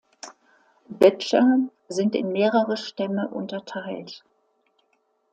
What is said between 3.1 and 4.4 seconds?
unterteilt.